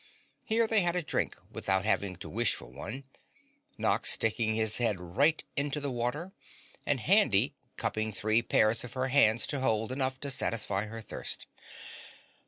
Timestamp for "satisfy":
10.31-10.87